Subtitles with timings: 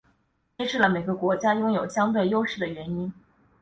[0.57, 3.13] 揭示了每个国家拥有相对优势的原因。